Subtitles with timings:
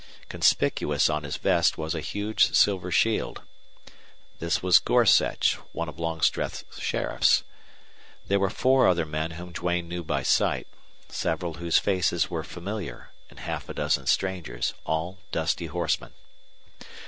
[0.29, 3.43] Conspicuous on his vest was a huge silver shield.
[4.39, 7.43] This was Gorsech, one of Longstreth's sheriffs.
[8.25, 10.65] There were four other men whom Duane knew by sight,
[11.07, 16.13] several whose faces were familiar, and half a dozen strangers, all dusty horsemen.